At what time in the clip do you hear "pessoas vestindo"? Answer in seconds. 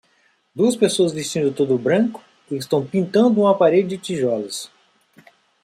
0.75-1.53